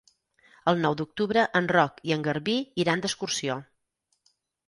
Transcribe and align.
El 0.69 0.79
nou 0.85 0.95
d'octubre 1.01 1.43
en 1.59 1.67
Roc 1.73 2.01
i 2.11 2.15
en 2.17 2.25
Garbí 2.27 2.57
iran 2.85 3.05
d'excursió. 3.05 3.59